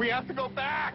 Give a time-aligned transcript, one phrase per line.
[0.00, 0.94] We have to go back!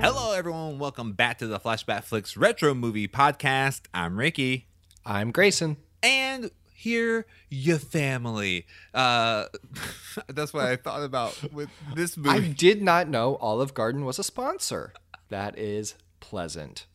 [0.00, 0.78] Hello, everyone.
[0.78, 3.80] Welcome back to the Flashback Flicks Retro Movie Podcast.
[3.92, 4.68] I'm Ricky.
[5.04, 5.78] I'm Grayson.
[6.04, 8.68] And here, your family.
[8.94, 9.46] Uh,
[10.28, 12.30] that's what I thought about with this movie.
[12.30, 14.92] I did not know Olive Garden was a sponsor.
[15.30, 16.86] That is pleasant.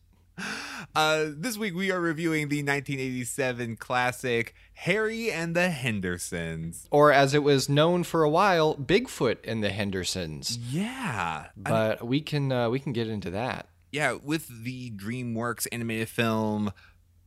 [0.94, 6.88] Uh, this week we are reviewing the 1987 classic Harry and the Hendersons.
[6.90, 10.58] Or as it was known for a while, Bigfoot and the Hendersons.
[10.58, 13.68] Yeah, But we can uh, we can get into that.
[13.92, 16.72] yeah, with the DreamWorks animated film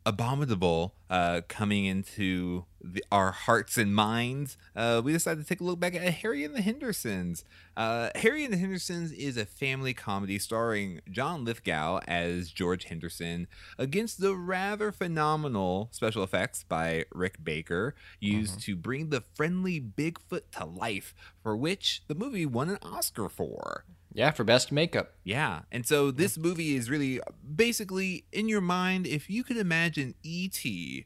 [0.05, 5.63] Abominable uh, coming into the, our hearts and minds, uh, we decided to take a
[5.63, 7.43] look back at Harry and the Hendersons.
[7.75, 13.47] Uh, Harry and the Hendersons is a family comedy starring John Lithgow as George Henderson
[13.79, 20.41] against the rather phenomenal special effects by Rick Baker used to bring the friendly Bigfoot
[20.51, 23.85] to life, for which the movie won an Oscar for.
[24.13, 25.13] Yeah, for best makeup.
[25.23, 25.61] Yeah.
[25.71, 27.19] And so this movie is really
[27.55, 31.05] basically in your mind, if you could imagine E.T.,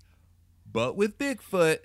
[0.77, 1.79] but with Bigfoot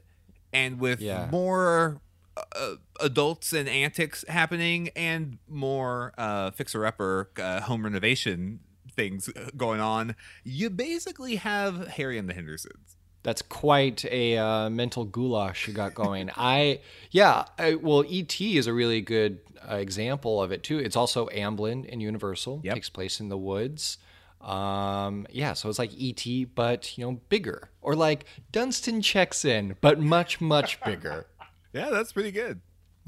[0.53, 1.29] and with Yeah.
[1.33, 2.03] more
[2.37, 8.61] uh, adults and antics happening and more uh, fixer upper uh, home renovation
[8.95, 12.97] things uh, going on, you basically have Harry and the Hendersons.
[13.23, 16.31] That's quite a uh, mental goulash you got going.
[16.37, 19.39] I yeah, I, well, ET is a really good
[19.71, 20.79] uh, example of it too.
[20.79, 22.61] It's also Amblin in Universal.
[22.63, 22.75] Yep.
[22.75, 23.97] Takes place in the woods.
[24.43, 29.77] Um, yeah, so it's like ET, but you know, bigger, or like Dunston checks in,
[29.81, 31.27] but much much bigger.
[31.75, 32.61] Yeah, that's pretty good.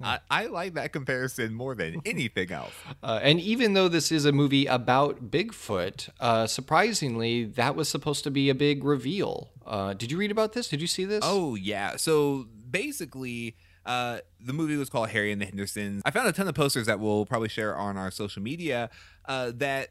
[0.03, 2.73] I, I like that comparison more than anything else.
[3.03, 8.25] Uh, and even though this is a movie about Bigfoot, uh, surprisingly, that was supposed
[8.25, 9.51] to be a big reveal.
[9.67, 10.69] Uh, did you read about this?
[10.69, 11.21] Did you see this?
[11.23, 11.97] Oh yeah.
[11.97, 16.01] So basically, uh, the movie was called Harry and the Hendersons.
[16.07, 18.89] I found a ton of posters that we'll probably share on our social media
[19.27, 19.91] uh, that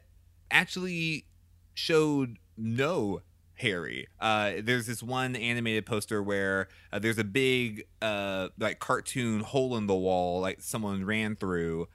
[0.50, 1.26] actually
[1.74, 3.20] showed no
[3.56, 4.08] Harry.
[4.20, 9.76] Uh, there's this one animated poster where uh, there's a big uh, like cartoon hole
[9.76, 11.88] in the wall, like someone ran through,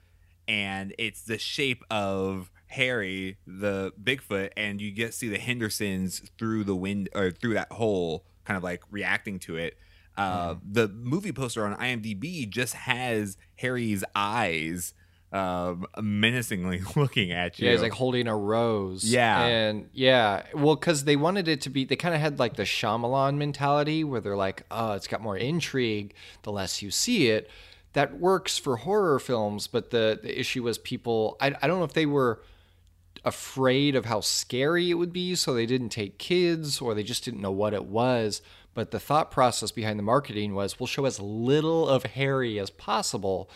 [0.48, 6.22] and it's the shape of Harry, the Bigfoot, and you get to see the Hendersons
[6.38, 9.76] through the wind or through that hole, kind of like reacting to it.
[10.16, 14.94] Uh, The movie poster on IMDb just has Harry's eyes
[15.32, 17.66] um, menacingly looking at you.
[17.66, 19.04] Yeah, he's like holding a rose.
[19.04, 19.44] Yeah.
[19.44, 22.64] And yeah, well, because they wanted it to be, they kind of had like the
[22.64, 27.48] Shyamalan mentality where they're like, oh, it's got more intrigue the less you see it.
[27.92, 31.84] That works for horror films, but the, the issue was people, I, I don't know
[31.84, 32.40] if they were
[33.24, 37.24] afraid of how scary it would be, so they didn't take kids or they just
[37.24, 38.42] didn't know what it was.
[38.74, 42.70] But the thought process behind the marketing was we'll show as little of Harry as
[42.70, 43.50] possible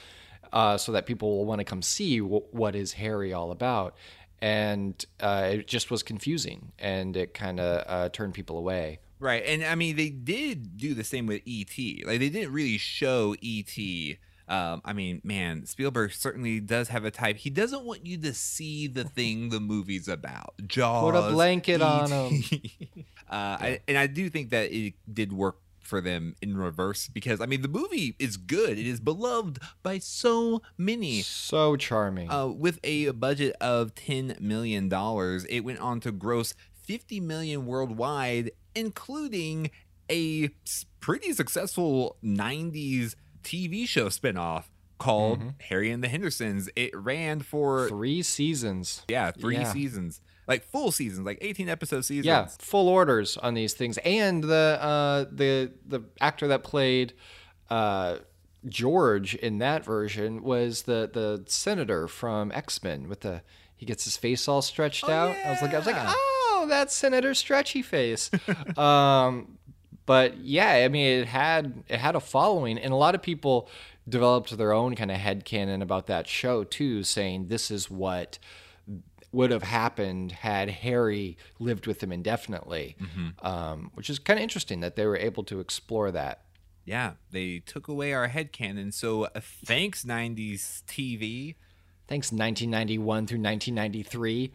[0.55, 3.97] uh, so that people will want to come see w- what is Harry all about.
[4.41, 9.01] And uh, it just was confusing and it kind of uh, turned people away.
[9.19, 9.43] Right.
[9.45, 12.05] And I mean, they did do the same with E.T.
[12.07, 14.19] Like, they didn't really show E.T.
[14.47, 17.39] Um, I mean, man, Spielberg certainly does have a type.
[17.39, 20.55] He doesn't want you to see the thing the movie's about.
[20.67, 21.11] Jaws.
[21.11, 22.43] Put a blanket on him.
[23.29, 27.41] uh, I, and I do think that it did work for them in reverse because,
[27.41, 28.79] I mean, the movie is good.
[28.79, 31.23] It is beloved by so many.
[31.23, 32.31] So charming.
[32.31, 37.67] Uh, with a budget of ten million dollars, it went on to gross fifty million
[37.67, 39.71] worldwide, including
[40.11, 40.49] a
[41.01, 44.65] pretty successful '90s TV show spinoff
[44.99, 46.69] called Harry and the Hendersons.
[46.77, 49.03] It ran for Three seasons.
[49.09, 49.73] yeah three Yeah.
[49.73, 52.27] seasons, like full seasons, like eighteen episode seasons.
[52.27, 57.15] Yeah, full orders on these things, and the uh, the the actor that played
[57.71, 58.19] uh,
[58.67, 63.43] George in that version was the the senator from X Men with the
[63.77, 65.37] he gets his face all stretched out.
[65.45, 68.31] I was like, I was like, oh, that's Senator Stretchy Face.
[68.79, 69.59] um,
[70.07, 73.69] but yeah, I mean, it had it had a following, and a lot of people
[74.09, 78.39] developed their own kind of head headcanon about that show too, saying this is what
[79.35, 82.97] would have happened had Harry lived with them indefinitely,
[83.43, 86.41] um, which is kind of interesting that they were able to explore that.
[86.87, 88.93] yeah, they took away our head headcanon.
[88.93, 91.55] So uh, thanks '90s TV.
[92.07, 94.53] Thanks, 1991 through 1993.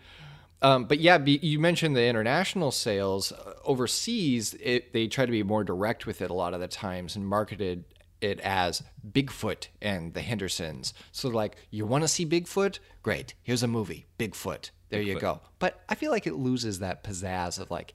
[0.62, 4.54] Um, but yeah, be, you mentioned the international sales Uh, overseas.
[4.62, 7.26] It, they try to be more direct with it a lot of the times and
[7.28, 7.86] marketed
[8.22, 10.94] it as Bigfoot and the Hendersons.
[11.12, 12.80] So like, you want to see Bigfoot?
[13.04, 14.72] Great, here's a movie, Bigfoot.
[14.90, 15.42] There you go.
[15.60, 17.94] But I feel like it loses that pizzazz of like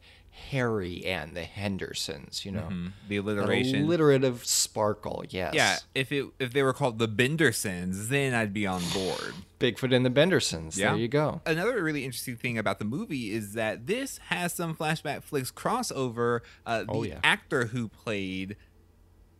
[0.51, 2.69] Harry and the Hendersons, you know.
[2.71, 2.93] Mhm.
[3.09, 3.85] The That alliteration.
[3.85, 5.55] alliterative sparkle, yes.
[5.55, 9.35] yeah, if it if they were called the Bendersons, then I'd be on board.
[9.61, 10.77] Bigfoot and the Bendersons.
[10.77, 10.91] Yeah.
[10.91, 11.41] There you go.
[11.47, 16.41] Another really interesting thing about the movie is that this has some flashback flicks crossover.
[16.67, 17.21] Uh, the Oh, yeah.
[17.25, 18.57] actor who played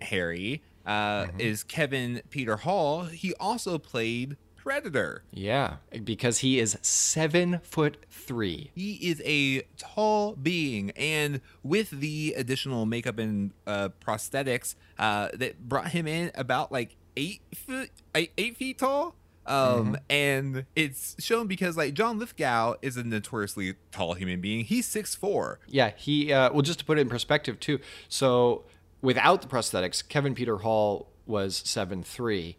[0.01, 1.41] Harry uh, Mm-hmm.
[1.41, 3.05] is Kevin Peter Hall.
[3.05, 5.23] He also played Predator.
[5.31, 8.71] Yeah, because he is seven foot three.
[8.75, 15.69] He is a tall being, and with the additional makeup and uh, prosthetics uh, that
[15.69, 19.15] brought him in about like eight foot, eight, eight feet tall.
[19.47, 24.65] Um, and it's shown because like John Lithgow is a notoriously tall human being.
[24.65, 25.59] He's six four.
[25.69, 26.33] Yeah, he.
[26.33, 27.79] Uh, well, just to put it in perspective too.
[28.09, 28.65] So,
[29.05, 32.57] without the prosthetics, Kevin Peter Hall was seven three.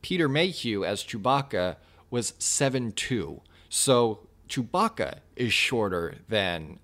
[0.00, 1.76] Peter Mayhew as Chewbacca
[2.10, 3.42] was seven two.
[3.68, 6.78] So Chewbacca is shorter than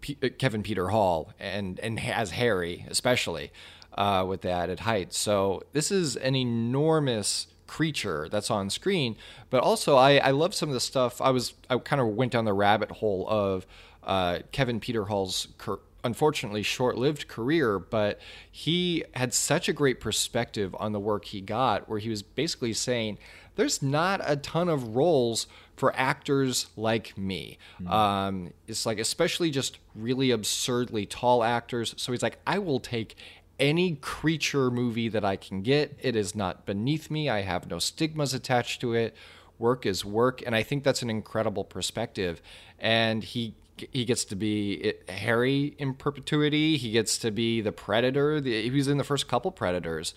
[0.00, 3.52] P- uh, Kevin Peter Hall and and as Harry especially
[3.96, 5.14] uh, with the added height.
[5.14, 9.16] So this is an enormous creature that's on screen.
[9.48, 11.20] But also, I I love some of the stuff.
[11.20, 13.66] I was I kind of went down the rabbit hole of
[14.02, 15.48] uh, Kevin Peter Hall's.
[15.58, 18.18] Cur- unfortunately short-lived career but
[18.50, 22.72] he had such a great perspective on the work he got where he was basically
[22.72, 23.18] saying
[23.56, 27.56] there's not a ton of roles for actors like me.
[27.86, 31.94] Um, it's like, especially just really absurdly tall actors.
[31.96, 33.16] So he's like, I will take
[33.58, 35.96] any creature movie that I can get.
[36.00, 37.28] It is not beneath me.
[37.30, 39.16] I have no stigmas attached to it.
[39.58, 40.42] Work is work.
[40.44, 42.42] And I think that's an incredible perspective.
[42.78, 43.54] And he,
[43.92, 46.76] he gets to be Harry in perpetuity.
[46.76, 48.40] He gets to be the Predator.
[48.40, 50.14] The, he was in the first couple Predators.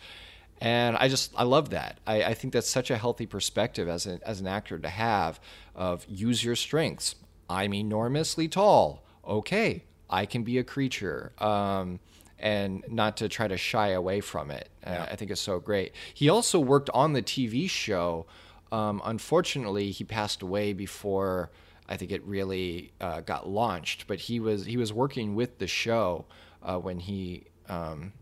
[0.62, 2.00] And I just I love that.
[2.08, 5.40] I, I think that's such a healthy perspective as an as an actor to have
[5.76, 7.16] of use your strengths.
[7.50, 9.04] I'm enormously tall.
[9.28, 11.34] Okay, I can be a creature.
[11.40, 12.00] Um,
[12.40, 14.68] and not to try to shy away from it.
[14.86, 15.94] Uh, I think it's so great.
[16.14, 18.26] He also worked on the TV show.
[18.70, 21.52] Um, unfortunately, he passed away before
[21.88, 24.08] I think it really uh, got launched.
[24.08, 26.26] But he was he was working with the show
[26.62, 28.14] uh, when he um,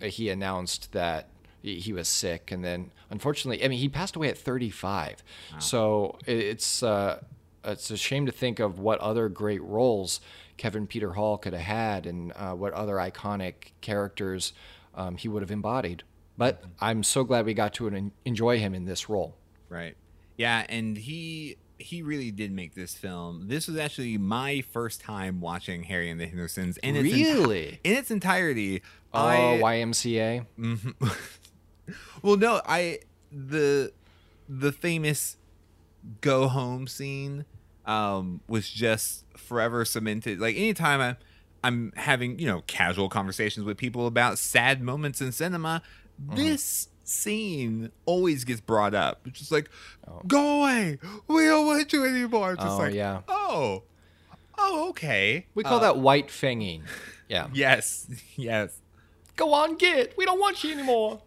[0.00, 1.28] he announced that
[1.62, 5.22] he was sick, and then unfortunately, I mean, he passed away at 35.
[5.58, 7.20] So it's uh,
[7.64, 10.20] it's a shame to think of what other great roles
[10.56, 14.52] Kevin Peter Hall could have had, and uh, what other iconic characters
[14.94, 16.02] um, he would have embodied.
[16.36, 19.36] But I'm so glad we got to enjoy him in this role.
[19.68, 19.96] Right.
[20.36, 23.48] Yeah, and he he really did make this film.
[23.48, 27.80] This was actually my first time watching Harry and the Hendersons in its enti- Really?
[27.84, 28.82] in its entirety.
[29.14, 30.44] Oh, I, YMCA.
[32.22, 32.98] well, no, I
[33.32, 33.92] the
[34.48, 35.36] the famous
[36.20, 37.44] go home scene
[37.86, 40.40] um, was just forever cemented.
[40.40, 41.16] Like anytime I'm
[41.64, 45.82] I'm having you know casual conversations with people about sad moments in cinema,
[46.20, 46.34] Mm-hmm.
[46.34, 49.20] this scene always gets brought up.
[49.26, 49.70] It's just like,
[50.26, 52.52] go away, we don't want you anymore.
[52.52, 53.20] It's just Oh, like, yeah.
[53.28, 53.82] oh,
[54.58, 55.46] oh, okay.
[55.54, 56.82] We call Uh, that white fanging.
[57.28, 57.48] Yeah.
[57.52, 58.06] yes,
[58.36, 58.80] yes.
[59.36, 60.16] Go on, get.
[60.16, 61.22] We don't want you anymore.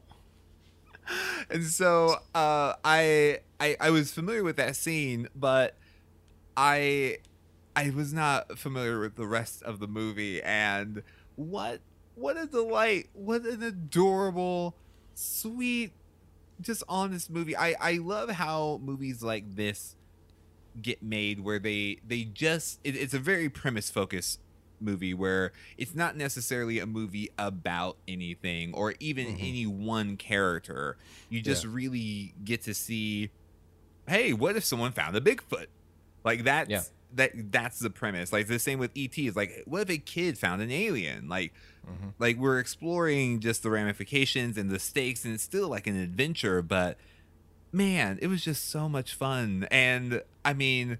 [1.50, 5.76] and so uh, I, I I was familiar with that scene, but
[6.58, 7.18] I
[7.76, 10.42] I was not familiar with the rest of the movie.
[10.44, 11.04] And
[11.36, 11.80] what
[12.16, 13.10] what a delight!
[13.14, 14.76] What an adorable,
[15.14, 15.92] sweet,
[16.60, 17.56] just honest movie.
[17.56, 19.96] I I love how movies like this
[20.82, 24.40] get made where they they just it, it's a very premise focused
[24.80, 29.36] movie where it's not necessarily a movie about anything or even mm-hmm.
[29.40, 30.98] any one character
[31.30, 31.72] you just Yeah.
[31.74, 33.30] really get to see
[34.08, 35.68] hey what if someone found a bigfoot
[36.24, 36.82] like that's Yeah.
[37.14, 40.38] That that's the premise like the same with et is like what if a kid
[40.38, 41.54] found an alien like
[42.20, 46.62] like we're exploring just the ramifications and the stakes and it's still like an adventure
[46.62, 46.98] but
[47.72, 49.68] man, it was just so much fun.
[49.72, 50.98] And I mean,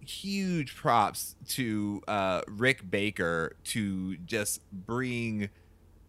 [0.00, 5.48] huge props to uh, Rick Baker to just bring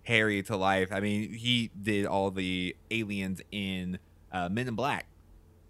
[0.04, 0.92] Harry to life.
[0.92, 4.00] I mean, he did all the aliens in
[4.32, 5.06] uh, Men in Black.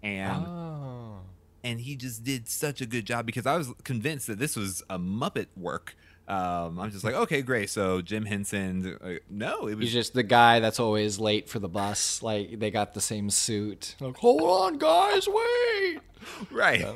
[0.02, 1.18] And Oh.
[1.64, 4.82] And he just did such a good job because I was convinced that this was
[4.90, 5.96] a Muppet work.
[6.28, 7.68] Um, I'm just like, okay, great.
[7.70, 11.58] So Jim Henson, uh, no, it was He's just the guy that's always late for
[11.58, 12.22] the bus.
[12.22, 13.96] Like they got the same suit.
[14.00, 16.00] Like, hold on, guys, wait.
[16.50, 16.86] right.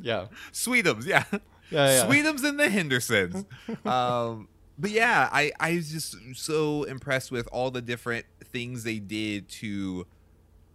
[0.00, 0.26] Yeah.
[0.52, 1.24] Sweetums, yeah.
[1.32, 1.38] Yeah,
[1.70, 2.06] yeah.
[2.06, 3.44] Sweetums and the Hendersons.
[3.84, 8.98] um, but yeah, I, I was just so impressed with all the different things they
[8.98, 10.06] did to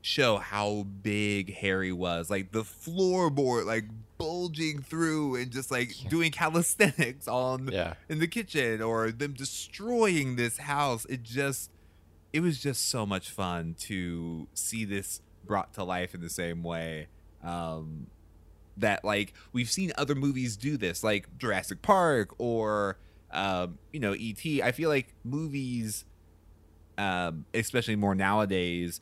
[0.05, 2.29] show how big Harry was.
[2.29, 3.86] Like the floorboard, like
[4.17, 7.93] bulging through and just like doing calisthenics on Yeah.
[8.10, 11.05] in the kitchen or them destroying this house.
[11.05, 11.72] It just
[12.33, 16.63] it was just so much fun to see this brought to life in the same
[16.63, 17.07] way.
[17.41, 18.07] Um
[18.75, 22.98] that like we've seen other movies do this, like Jurassic Park or
[23.31, 24.62] um, you know, E.T.
[24.62, 26.05] I feel like movies
[26.98, 29.01] um, especially more nowadays,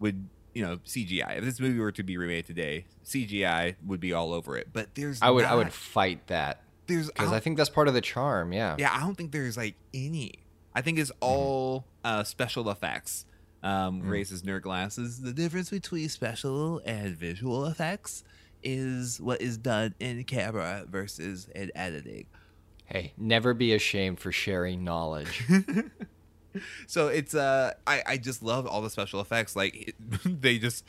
[0.00, 1.38] would you know CGI.
[1.38, 4.68] If this movie were to be remade today, CGI would be all over it.
[4.72, 7.88] But there's I would I would fight that there's because I don't- think that's part
[7.88, 8.52] of the charm.
[8.52, 8.76] Yeah.
[8.78, 10.32] yeah I don't think there's like any.
[10.74, 11.02] I think Mm-hmm.
[11.02, 13.24] it's all uh, special effects.
[13.60, 14.10] Um, Mm.
[14.10, 15.20] raises nerd glasses.
[15.20, 18.22] The difference between special and visual effects
[18.62, 22.26] is what is done in camera versus in editing.
[22.84, 25.44] Hey, never be ashamed for sharing knowledge.
[26.86, 29.94] so it's uh I I just love all the special effects like it,
[30.42, 30.84] they just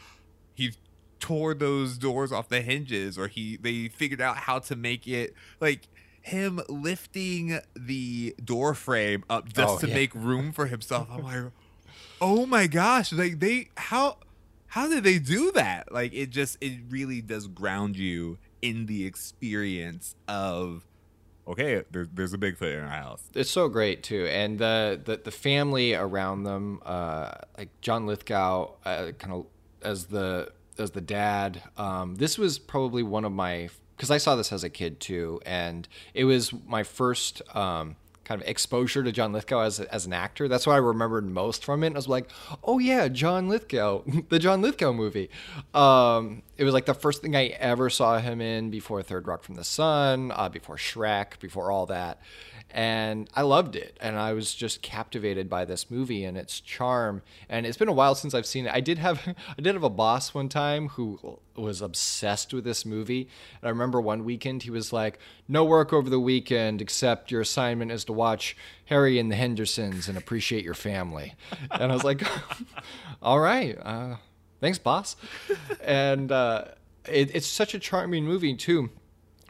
[0.55, 0.73] he
[1.19, 5.33] tore those doors off the hinges or he they figured out how to make it
[5.59, 5.87] like
[6.21, 9.93] him lifting the door frame up just Oh, to yeah.
[9.95, 11.51] make room for himself I'm like
[12.21, 14.17] oh my gosh like they how
[14.67, 19.05] how did they do that like it just it really does ground you in the
[19.05, 20.85] experience of
[21.49, 25.17] okay there's, there's a bigfoot in our house it's so great too, and the the,
[25.17, 29.45] the family around them, uh, like John Lithgow, uh, kind of
[29.81, 31.61] as the as the dad.
[31.77, 35.41] Um, this was probably one of my because I saw this as a kid too,
[35.45, 37.41] and it was my first.
[37.55, 37.95] Um,
[38.29, 40.47] kind of exposure to John Lithgow as, as an actor.
[40.47, 41.87] That's what I remembered most from it.
[41.87, 42.29] And I was like,
[42.63, 45.31] oh yeah, John Lithgow, the John Lithgow movie.
[45.73, 49.41] Um, it was like the first thing I ever saw him in before Third Rock
[49.41, 52.21] from the Sun, uh, before Shrek, before all that.
[52.71, 53.97] And I loved it.
[53.99, 57.23] And I was just captivated by this movie and its charm.
[57.49, 58.73] And it's been a while since I've seen it.
[58.73, 62.85] I did have I did have a boss one time who was obsessed with this
[62.85, 63.27] movie.
[63.61, 67.41] And I remember one weekend he was like, "No work over the weekend except your
[67.41, 71.33] assignment is to watch Harry and the Hendersons and appreciate your family."
[71.71, 72.21] And I was like,
[73.21, 74.17] "All right, uh,
[74.61, 75.15] thanks, boss."
[75.81, 76.65] And uh,
[77.05, 78.89] it, it's such a charming movie too.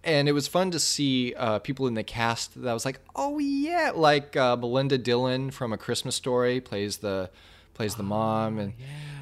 [0.03, 3.39] And it was fun to see uh, people in the cast that was like, "Oh
[3.39, 7.29] yeah!" Like uh, Melinda Dillon from A Christmas Story plays the
[7.74, 8.74] plays the mom, and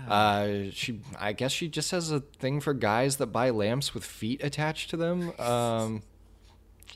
[0.07, 4.03] uh, she I guess she just has a thing for guys that buy lamps with
[4.03, 5.33] feet attached to them.
[5.39, 6.03] Um,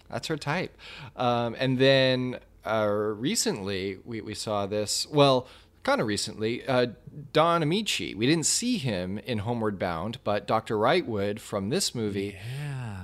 [0.10, 0.78] that's her type.
[1.16, 5.08] Um, and then uh, recently we, we saw this.
[5.12, 5.48] Well,
[5.84, 6.88] kind of recently, uh,
[7.34, 8.16] Don Ameche.
[8.16, 10.78] We didn't see him in Homeward Bound, but Dr.
[10.78, 12.38] Wrightwood from this movie.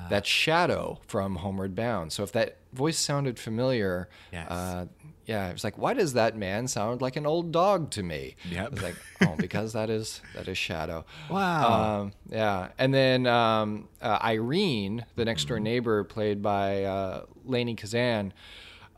[0.09, 2.13] That's Shadow from Homeward Bound.
[2.13, 4.49] So if that voice sounded familiar, Yes.
[4.49, 4.85] uh,
[5.25, 8.37] yeah, it was like, why does that man sound like an old dog to me?
[8.71, 11.03] Was like, oh, because that is that is Shadow.
[11.29, 11.99] Wow.
[12.03, 15.47] Um, yeah, and then um, uh, Irene, the next Mm-hmm.
[15.49, 18.31] door neighbor, played by uh, Lainie Kazan,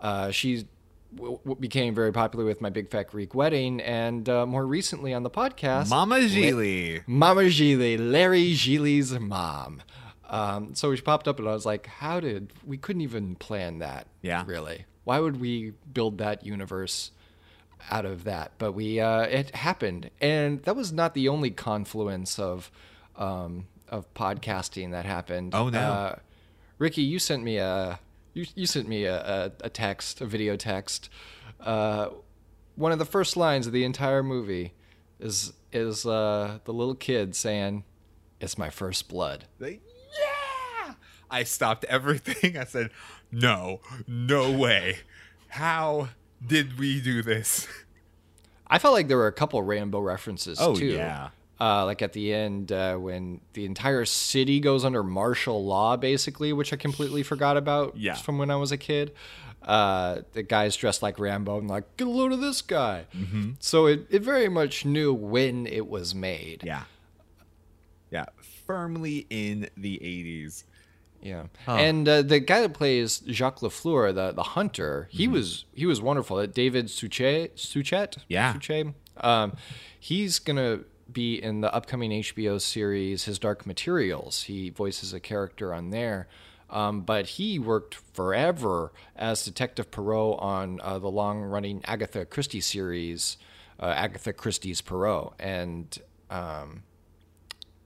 [0.01, 0.67] uh, she
[1.15, 5.23] w- became very popular with My Big Fat Greek Wedding, and uh, more recently on
[5.23, 7.03] the podcast, Mama Gigli.
[7.07, 9.81] Mama Gigli, Larry Gigli's mom.
[10.29, 13.79] Um, so she popped up, and I was like, "How did we couldn't even plan
[13.79, 14.07] that?
[14.21, 14.43] Yeah.
[14.45, 14.85] really.
[15.03, 17.11] Why would we build that universe
[17.89, 18.51] out of that?
[18.59, 22.69] But we, uh, it happened, and that was not the only confluence of
[23.17, 25.55] um, of podcasting that happened.
[25.55, 25.79] Oh, no.
[25.79, 26.15] uh,
[26.77, 27.99] Ricky, you sent me a
[28.33, 31.09] you, you sent me a, a, a text, a video text.
[31.59, 32.09] Uh,
[32.75, 34.73] one of the first lines of the entire movie
[35.19, 37.83] is is uh, the little kid saying,
[38.39, 39.81] "It's my first blood." Like,
[40.19, 40.93] yeah.
[41.29, 42.57] I stopped everything.
[42.57, 42.89] I said,
[43.31, 44.99] no, no way.
[45.49, 46.09] How
[46.45, 47.67] did we do this?
[48.67, 50.85] I felt like there were a couple Rambo references Oh, too.
[50.87, 51.29] yeah.
[51.61, 56.53] Uh, like at the end uh, when the entire city goes under martial law, basically,
[56.53, 58.13] which I completely forgot about Yeah.
[58.15, 59.11] from when I was a kid.
[59.61, 61.57] Uh, the guy's dressed like Rambo.
[61.57, 63.07] I'm like, get a load of this guy.
[63.13, 63.51] Mm-hmm.
[63.59, 66.63] So it, it very much knew when it was made.
[66.65, 66.83] Yeah.
[68.09, 68.25] Yeah.
[68.65, 70.63] Firmly in the 80s.
[71.21, 75.85] Yeah, and uh, the guy that plays Jacques Lafleur, the the hunter, he was he
[75.85, 76.47] was wonderful.
[76.47, 78.53] David Suchet, Suchet, Yeah.
[78.53, 78.93] Suchet.
[79.17, 79.57] Um,
[79.99, 80.79] he's gonna
[81.13, 84.43] be in the upcoming HBO series His Dark Materials.
[84.43, 86.27] He voices a character on there.
[86.69, 93.37] Um, but he worked forever as Detective Poirot on uh, the long-running Agatha Christie series,
[93.79, 95.97] uh, Agatha Christie's Poirot, and
[96.29, 96.83] um,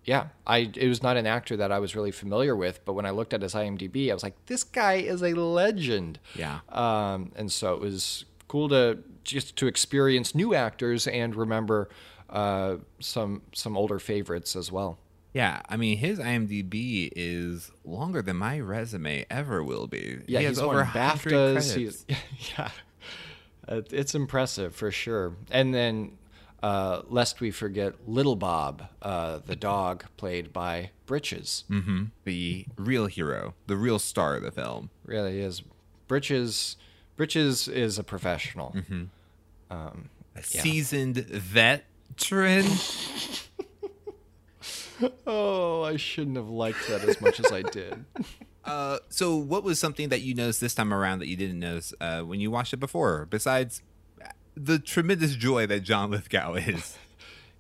[0.06, 3.06] yeah, I it was not an actor that I was really familiar with, but when
[3.06, 6.20] I looked at his IMDb, I was like, this guy is a legend.
[6.36, 6.60] Yeah.
[6.70, 11.89] Um, and so it was cool to just to experience new actors and remember
[12.33, 14.97] uh, some some older favorites as well.
[15.33, 20.19] Yeah, I mean his IMDb is longer than my resume ever will be.
[20.27, 21.75] Yeah, he he's has won over 100 BAFTAs.
[21.75, 22.05] He's,
[22.57, 22.69] yeah,
[23.67, 25.35] it's impressive for sure.
[25.49, 26.17] And then,
[26.61, 31.63] uh, lest we forget, Little Bob, uh, the dog, played by Britches.
[31.69, 32.11] Mhm.
[32.25, 34.89] The real hero, the real star of the film.
[35.05, 35.63] Really is.
[36.07, 36.75] Britches,
[37.15, 38.73] Britches is a professional.
[38.75, 39.03] Mm-hmm.
[39.71, 40.61] Um, A Yeah.
[40.61, 41.17] seasoned
[42.13, 42.65] veteran.
[45.27, 48.05] oh, I shouldn't have liked that as much as I did.
[48.65, 51.93] Uh, so what was something that you noticed this time around that you didn't notice
[52.00, 53.82] uh, when you watched it before, besides
[54.55, 56.98] the tremendous joy that John Lithgow is?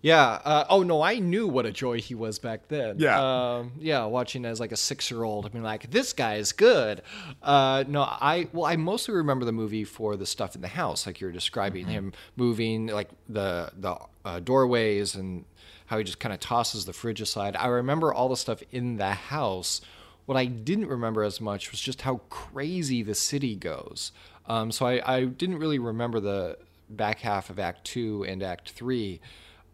[0.03, 0.41] Yeah.
[0.43, 2.99] Uh, oh no, I knew what a joy he was back then.
[2.99, 3.55] Yeah.
[3.55, 7.01] Um, yeah, watching as like a six-year-old, I mean, like this guy is good.
[7.41, 11.07] Uh, no, I well, I mostly remember the movie for the stuff in the house,
[11.07, 15.45] like you're describing him moving, like the the uh, doorways and
[15.85, 17.55] how he just kind of tosses the fridge aside.
[17.55, 19.79] I remember all the stuff in the house.
[20.25, 24.11] What I didn't remember as much was just how crazy the city goes.
[24.47, 26.57] Um, so I, I didn't really remember the
[26.89, 29.21] back half of Act Two and Act Three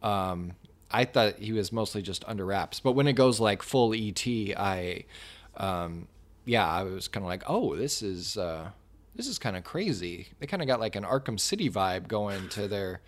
[0.01, 0.53] um,
[0.91, 2.79] I thought he was mostly just under wraps.
[2.79, 5.05] But when it goes like full ET, I,
[5.57, 6.07] um,
[6.45, 8.69] yeah, I was kind of like, oh, this is uh,
[9.15, 10.29] this is kind of crazy.
[10.39, 13.01] They kind of got like an Arkham City vibe going to their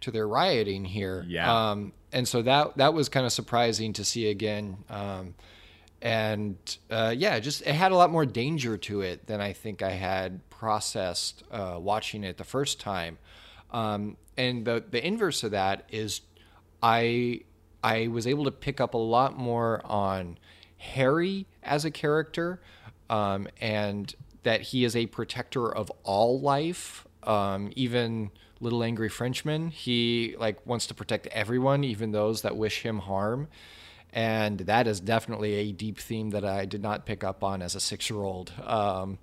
[0.00, 1.24] to their rioting here.
[1.26, 1.70] Yeah.
[1.70, 4.78] Um, and so that that was kind of surprising to see again.
[4.90, 5.34] Um,
[6.02, 6.56] and
[6.90, 9.92] uh, yeah, just it had a lot more danger to it than I think I
[9.92, 13.18] had processed uh, watching it the first time.
[13.74, 16.20] Um, and the the inverse of that is,
[16.82, 17.40] I
[17.82, 20.38] I was able to pick up a lot more on
[20.78, 22.60] Harry as a character,
[23.10, 24.14] um, and
[24.44, 29.68] that he is a protector of all life, um, even little angry Frenchman.
[29.68, 33.48] He like wants to protect everyone, even those that wish him harm
[34.14, 37.74] and that is definitely a deep theme that I did not pick up on as
[37.74, 38.52] a six-year-old.
[38.64, 39.18] Um,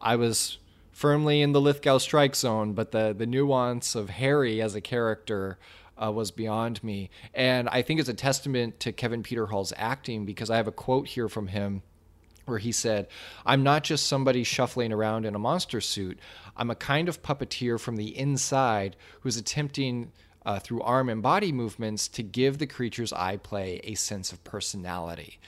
[0.00, 0.58] I was
[0.92, 5.58] firmly in the Lithgow strike zone, but the the nuance of Harry as a character
[6.00, 10.24] uh, was beyond me, and I think it's a testament to Kevin Peter Hall's acting
[10.24, 11.82] because I have a quote here from him
[12.44, 13.06] where he said,
[13.46, 16.18] I'm not just somebody shuffling around in a monster suit.
[16.56, 20.12] I'm a kind of puppeteer from the inside who's attempting,
[20.44, 24.42] uh, through arm and body movements, to give the creatures I play a sense of
[24.44, 25.38] personality.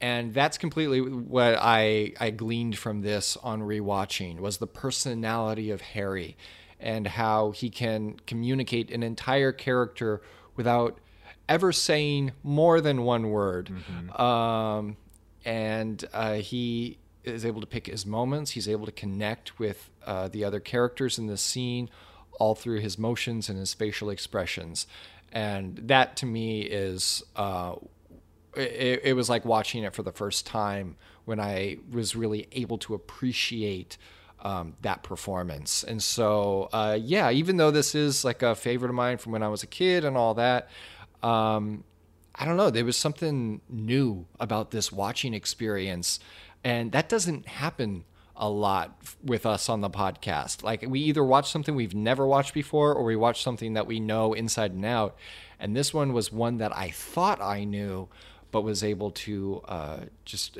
[0.00, 5.80] And that's completely what I, I gleaned from this on rewatching was the personality of
[5.80, 6.36] Harry
[6.78, 10.20] and how he can communicate an entire character
[10.54, 10.98] without
[11.48, 13.70] ever saying more than one word.
[14.20, 14.96] Um,
[15.44, 18.50] and uh, he is able to pick his moments.
[18.50, 21.88] He's able to connect with uh, the other characters in the scene,
[22.38, 24.86] all through his motions and his facial expressions.
[25.32, 27.76] And that to me is, uh,
[28.56, 32.78] it, it was like watching it for the first time when I was really able
[32.78, 33.98] to appreciate
[34.40, 35.82] um, that performance.
[35.82, 39.42] And so, uh, yeah, even though this is like a favorite of mine from when
[39.42, 40.68] I was a kid and all that,
[41.22, 41.84] um,
[42.34, 42.70] I don't know.
[42.70, 46.20] There was something new about this watching experience,
[46.62, 48.04] and that doesn't happen
[48.36, 50.62] a lot with us on the podcast.
[50.62, 53.98] Like we either watch something we've never watched before, or we watch something that we
[53.98, 55.16] know inside and out.
[55.58, 58.08] And this one was one that I thought I knew,
[58.56, 60.56] but was able to uh, just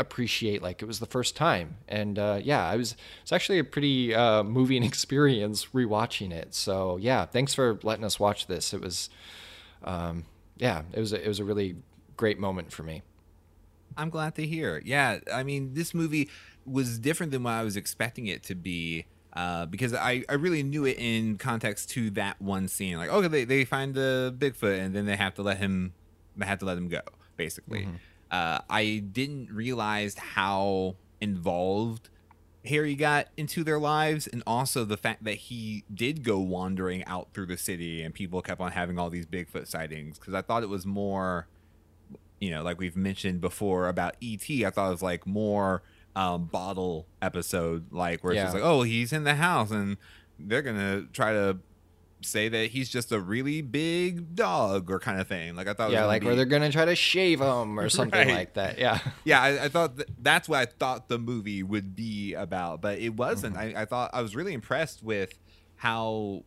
[0.00, 1.76] appreciate like it was the first time.
[1.86, 2.96] And uh, yeah, I was.
[3.22, 6.56] It's actually a pretty uh, moving experience rewatching it.
[6.56, 8.74] So yeah, thanks for letting us watch this.
[8.74, 9.10] It was
[9.84, 10.24] um,
[10.56, 11.76] yeah, it was a, it was a really
[12.16, 13.02] great moment for me.
[13.96, 14.82] I'm glad to hear.
[14.84, 16.28] Yeah, I mean, this movie
[16.66, 19.06] was different than what I was expecting it to be.
[19.32, 22.96] Uh, because I, I really knew it in context to that one scene.
[22.96, 25.92] Like, okay, they, they find the Bigfoot and then they have to let him
[26.36, 27.00] they have to let him go,
[27.44, 27.88] basically.
[28.30, 32.10] Uh, I didn't realize how involved
[32.66, 37.28] Harry got into their lives and also the fact that he did go wandering out
[37.32, 40.18] through the city and people kept on having all these Bigfoot sightings.
[40.18, 41.46] Because I thought it was more
[42.40, 45.82] you know, like we've mentioned before about ET, I thought it was like more
[46.16, 49.98] um, bottle episode, like where it's just like, oh, he's in the house and
[50.38, 51.58] they're gonna try to
[52.22, 55.54] say that he's just a really big dog or kind of thing.
[55.56, 58.18] Like I thought, yeah, like be- where they're gonna try to shave him or something
[58.28, 58.34] Right.
[58.34, 58.78] like that.
[58.78, 62.80] Yeah, yeah, I, I thought th- that's what I thought the movie would be about,
[62.80, 63.56] but it wasn't.
[63.56, 63.76] Mm-hmm.
[63.76, 65.38] I, I thought I was really impressed with
[65.76, 66.44] how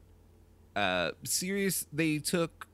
[0.75, 2.67] uh, serious they took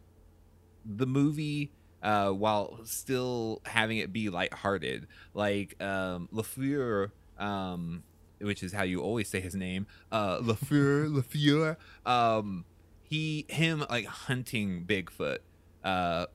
[0.86, 5.08] the movie uh, while still having it be lighthearted.
[5.34, 8.04] Like um, Lafleur, um,
[8.42, 11.76] which is how you always say his name, uh, Lafleur, Lafleur.
[12.10, 12.66] Um,
[13.10, 15.39] he him like hunting Bigfoot
[15.84, 16.28] uh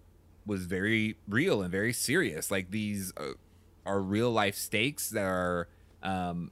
[0.46, 2.50] was very real and very serious.
[2.50, 3.34] Like these are,
[3.86, 5.68] are real life stakes that are
[6.02, 6.50] um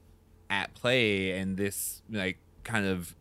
[0.49, 3.15] at play and this like kind of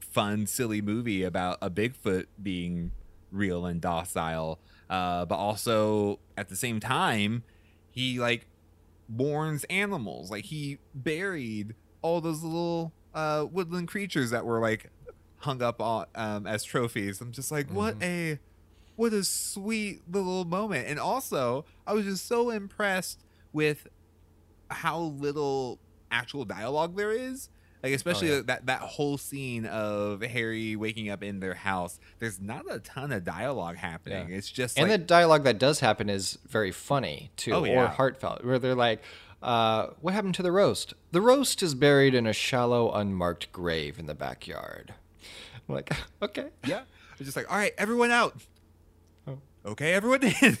[0.00, 2.92] fun silly movie about a Bigfoot being
[3.30, 7.42] real and docile uh but also at the same time
[7.90, 8.46] he like
[9.08, 14.90] warns animals like he buried all those little uh woodland creatures that were like
[15.42, 18.38] hung up on um as trophies i'm just like what a
[18.96, 23.86] what a sweet little moment and also i was just so impressed with
[24.70, 25.78] how little
[26.10, 27.48] actual dialogue there is
[27.82, 28.40] like especially yeah.
[28.46, 33.10] that that whole scene of harry waking up in their house there's not a ton
[33.10, 34.36] of dialogue happening Yeah.
[34.36, 37.86] it's just and like the dialogue that does happen is very funny too, Oh, or
[37.88, 39.02] heartfelt, where they're like,
[39.42, 40.94] uh, "What happened to the roast?
[41.10, 44.94] The roast is buried in a shallow, unmarked grave in the backyard."
[45.68, 46.82] I'm like, okay, yeah.
[47.18, 48.36] It's just like all right everyone out.
[49.26, 49.38] Oh.
[49.66, 50.58] okay everyone in.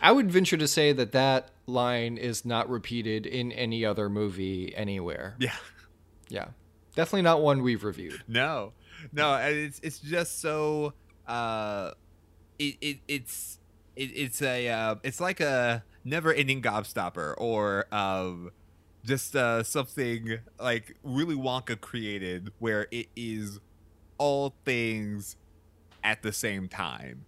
[0.00, 4.74] I would venture to say that that line is not repeated in any other movie
[4.74, 5.36] anywhere.
[5.38, 5.54] yeah.
[6.30, 6.48] Yeah,
[6.96, 8.22] definitely not one we've reviewed.
[8.26, 8.72] No,
[9.12, 10.94] no, and it's it's just so
[11.28, 11.90] uh,
[12.58, 13.58] it, it it's
[13.94, 18.50] it, it's a uh, it's like a never-ending gobstopper or um,
[19.04, 23.60] just uh, something like really Wonka created where it is
[24.18, 25.36] all things
[26.02, 27.24] at the same time.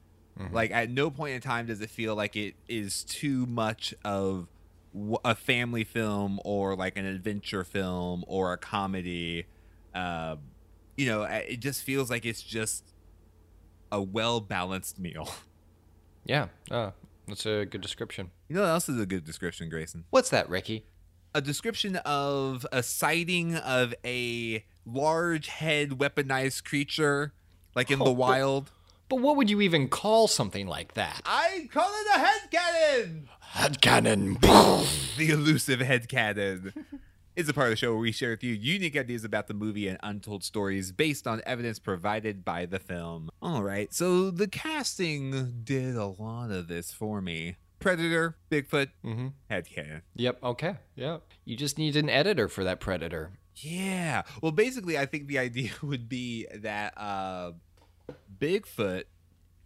[0.53, 4.49] Like at no point in time does it feel like it is too much of
[4.93, 9.47] w- a family film or like an adventure film or a comedy.
[9.95, 10.37] Uh,
[10.97, 12.93] you know, it just feels like it's just
[13.91, 15.29] a well balanced meal.
[16.29, 16.91] Yeah, uh,
[17.29, 18.33] that's a good description.
[18.49, 20.07] You know what else is a good description, Grayson?
[20.11, 20.85] What's that, Ricky?
[21.37, 27.35] A description of a sighting of a large head weaponized creature,
[27.75, 28.70] like in Oh, the wild.
[29.11, 31.20] But what would you even call something like that?
[31.27, 33.29] I call it a head cannon.
[33.40, 34.38] Head cannon.
[35.18, 36.72] The elusive head cannon
[37.37, 39.55] is a part of the show where we share with you unique ideas about the
[39.55, 43.29] movie and untold stories based on evidence provided by the film.
[43.42, 47.57] All right, so the casting did a lot of this for me.
[47.79, 50.03] Predator, Bigfoot, hmm head cannon.
[50.15, 50.43] Yep.
[50.43, 50.77] Okay.
[50.97, 51.23] Yep.
[51.45, 53.33] You just need an editor for that predator.
[53.57, 54.23] Yeah.
[54.43, 57.53] Well, basically, I think the idea would be that uh,
[58.39, 59.05] Bigfoot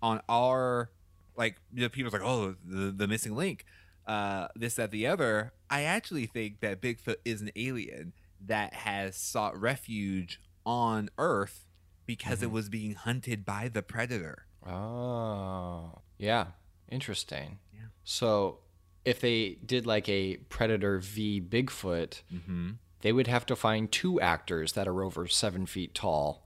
[0.02, 0.90] on our
[1.36, 3.64] like you know, people's like, oh, the, the missing link,
[4.06, 5.52] uh, this, that, the other.
[5.70, 8.12] I actually think that Bigfoot is an alien
[8.46, 11.66] that has sought refuge on Earth
[12.06, 14.46] because it was being hunted by the predator.
[14.66, 16.00] Oh.
[16.18, 16.46] Yeah.
[16.90, 17.58] Interesting.
[17.72, 17.80] Yeah.
[18.04, 18.58] So,
[19.04, 22.70] if they did like a Predator v Bigfoot, Mm-hmm.
[23.02, 26.44] they would have to find two actors that are over seven feet tall.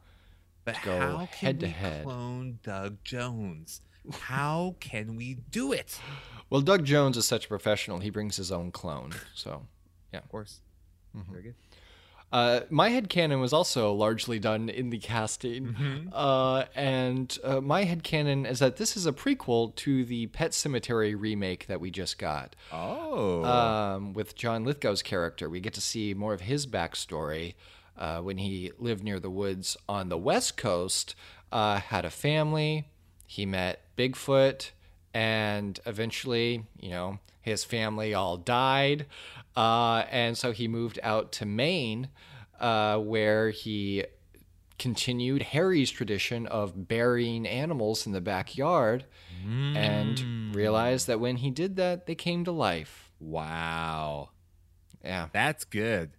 [0.65, 2.05] But go how can head to we head.
[2.05, 3.81] clone Doug Jones?
[4.13, 5.99] How can we do it?
[6.51, 9.13] Well, Doug Jones is such a professional; he brings his own clone.
[9.35, 9.67] So,
[10.13, 10.61] yeah, Of course.
[11.17, 11.31] Mm-hmm.
[11.33, 11.55] Very good.
[12.35, 15.77] Uh, my headcanon was also largely done in the casting.
[16.13, 21.15] Uh, and uh, my headcanon is that this is a prequel to the Pet Sematary
[21.17, 22.57] remake that we just got.
[22.73, 23.45] Oh.
[23.45, 25.49] Um, with John Lithgow's character.
[25.49, 27.55] We get to see more of his backstory
[27.97, 31.15] uh, when he lived near the woods on the West Coast,
[31.53, 32.89] uh, had a family,
[33.29, 34.71] he met Bigfoot,
[35.13, 39.07] and eventually, you know, his family all died.
[39.57, 42.09] Uh, and so he moved out to Maine,
[42.59, 44.05] uh, where he
[44.79, 49.05] continued Harry's tradition of burying animals in the backyard
[49.47, 53.11] and realized that when he did that, they came to life.
[53.21, 54.31] wow.
[55.05, 55.29] Yeah.
[55.33, 56.13] That's good.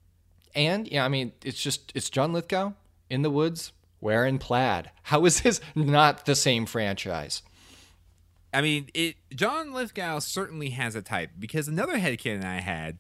[0.54, 2.74] And yeah, I mean, it's just it's John Lithgow
[3.10, 4.92] in the woods wearing plaid.
[5.04, 7.42] How is this not the same franchise?
[8.54, 9.16] I mean, it.
[9.34, 13.00] John Lithgow certainly has a type because another headcanon I had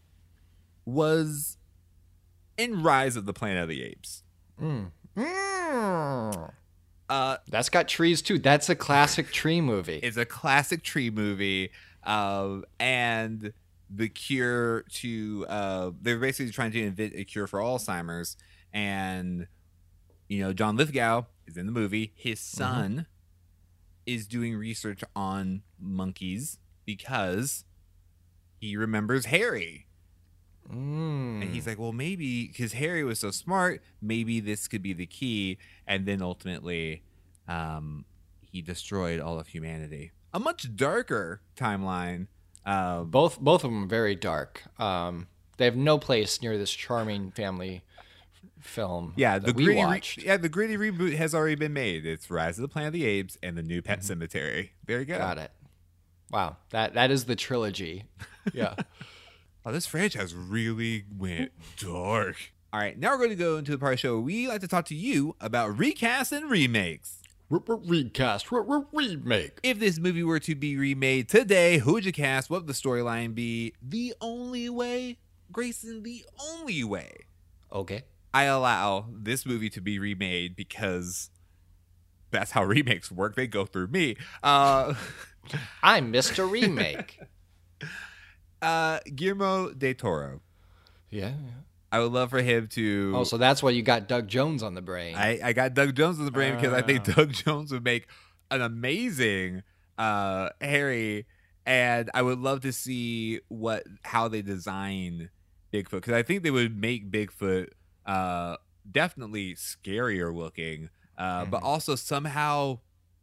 [0.85, 1.57] was
[2.57, 4.23] in Rise of the Planet of the Apes.
[7.07, 8.39] Uh, That's got trees too.
[8.39, 9.99] That's a classic tree movie.
[10.01, 11.71] it's a classic tree movie,
[12.03, 13.53] uh, and
[13.89, 18.35] the cure to uh, they're basically trying to invent a cure for Alzheimer's,
[18.73, 19.47] and
[20.27, 22.11] you know John Lithgow is in the movie.
[22.15, 23.05] His son
[24.07, 27.65] is doing research on monkeys because
[28.59, 29.84] he remembers Harry.
[30.71, 31.41] Mm.
[31.41, 35.05] And he's like, well, maybe because Harry was so smart, maybe this could be the
[35.05, 35.57] key.
[35.85, 37.03] And then ultimately,
[37.47, 38.05] um,
[38.41, 40.11] he destroyed all of humanity.
[40.33, 42.27] A much darker timeline.
[42.65, 44.63] Um, both both of them are very dark.
[44.79, 47.83] Um, they have no place near this charming family
[48.59, 49.13] film.
[49.15, 52.05] Yeah, the gritty re- yeah, the gritty reboot has already been made.
[52.05, 54.71] It's Rise of the Planet of the Apes and the new Pet Sematary.
[54.85, 55.13] There you go.
[55.13, 55.23] Mm-hmm.
[55.23, 55.51] Got it.
[56.31, 58.05] Wow, that that is the trilogy.
[58.53, 58.75] Yeah.
[59.65, 62.35] Oh, this franchise really went dark.
[62.71, 64.47] All right, now we're going to go into the part of the show where we
[64.47, 67.21] like to talk to you about recasts and remakes.
[67.49, 69.59] Recast, re- re- remake.
[69.63, 72.49] If this movie were to be remade today, who would you cast?
[72.49, 73.73] What would the storyline be?
[73.81, 75.17] The only way,
[75.51, 77.25] Grayson, the only way
[77.71, 78.03] Okay.
[78.33, 81.29] I allow this movie to be remade because
[82.31, 83.35] that's how remakes work.
[83.35, 84.17] They go through me.
[84.43, 84.93] Uh,
[85.83, 86.49] I'm Mr.
[86.49, 87.19] Remake.
[88.65, 90.41] uh, Guillermo de Toro.
[91.09, 91.33] yeah.
[91.91, 93.13] I would love for him to.
[93.15, 95.15] Oh, so that's why you got Doug Jones on the brain.
[95.15, 97.13] I, I got Doug Jones on the brain because I think Ah.
[97.13, 98.07] Doug Jones would make
[98.51, 99.63] an amazing
[99.97, 101.25] uh, Harry,
[101.65, 105.29] and I would love to see what how they design
[105.71, 107.69] Bigfoot because I think they would make Bigfoot
[108.05, 108.57] uh,
[108.91, 111.65] definitely scarier looking, uh, but Mhm.
[111.65, 112.79] also somehow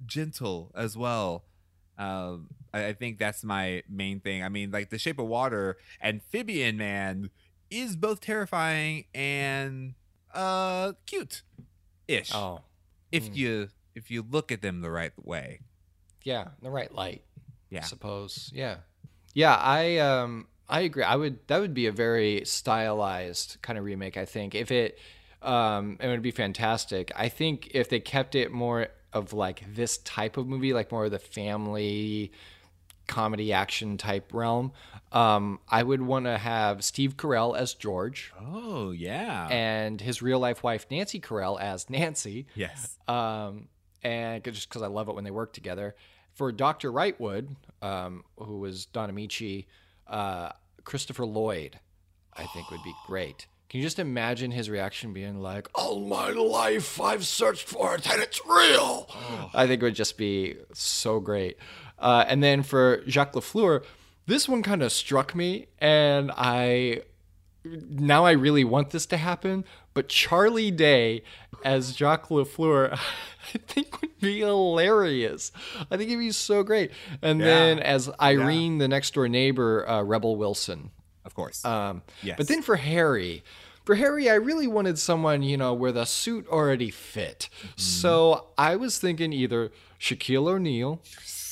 [0.06, 1.44] gentle as well.
[1.98, 4.42] Um, I, I think that's my main thing.
[4.42, 7.30] I mean, like The Shape of Water, Amphibian Man
[7.70, 9.94] is both terrifying and
[10.34, 11.42] uh cute
[12.08, 12.60] ish oh,
[13.10, 13.36] if mm.
[13.36, 15.60] you if you look at them the right way
[16.24, 17.22] yeah, the right light.
[17.70, 17.80] Yeah.
[17.80, 18.50] I suppose.
[18.54, 18.76] Yeah.
[19.34, 21.02] Yeah, I um I agree.
[21.02, 24.54] I would that would be a very stylized kind of remake, I think.
[24.54, 24.98] If it
[25.40, 27.10] um it would be fantastic.
[27.16, 31.04] I think if they kept it more of like this type of movie, like more
[31.04, 32.32] of the family
[33.08, 34.72] comedy action type realm,
[35.10, 40.38] um, I would want to have Steve Carell as George oh yeah and his real
[40.38, 43.68] life wife Nancy Carell as Nancy yes um,
[44.02, 45.94] and just because I love it when they work together.
[46.32, 46.90] For Dr.
[46.90, 49.66] Wrightwood, um, who was Don Ameche,
[50.06, 50.50] uh,
[50.84, 51.78] Christopher Lloyd,
[52.34, 53.46] I think would be great.
[53.72, 58.06] Can you just imagine his reaction being like, "All my life I've searched for it,
[58.06, 59.08] and it's real"?
[59.54, 61.56] I think it would just be so great.
[61.98, 63.82] Uh, and then for Jacques Lafleur,
[64.26, 67.00] this one kind of struck me, and I
[67.64, 71.22] now I really want this to happen, but Charlie Day
[71.64, 72.92] as Jacques Lafleur,
[73.54, 75.50] I think would be hilarious.
[75.90, 76.90] I think he'd be so great.
[77.22, 77.46] And Yeah.
[77.46, 80.90] then as Irene, the next door neighbor, uh, Rebel Wilson.
[81.24, 82.36] of course Um, Yes.
[82.36, 83.44] But then for Harry,
[83.84, 87.48] for Harry, I really wanted someone, you know, where the suit already fit.
[87.76, 91.00] So I was thinking either Shaquille O'Neal.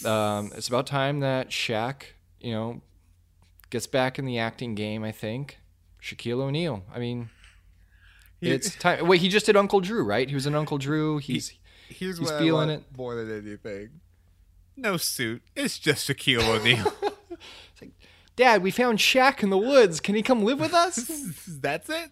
[0.04, 2.02] Um, it's about time that Shaq,
[2.40, 2.80] you know,
[3.70, 5.04] gets back in the acting game.
[5.04, 5.58] I think
[6.02, 6.84] Shaquille O'Neal.
[6.94, 7.30] I mean,
[8.40, 9.06] it's time.
[9.06, 10.28] Wait, he just did Uncle Drew, right?
[10.28, 11.18] He was in Uncle Drew.
[11.18, 11.52] He's
[11.90, 12.84] here's he's feeling it.
[12.96, 13.90] more than anything
[14.76, 16.92] no suit it's just Shaquille O'Neal
[18.40, 18.62] Dad.
[18.62, 20.00] We found Shaq in the woods.
[20.00, 20.96] Can he come live with us?
[21.60, 22.10] that's it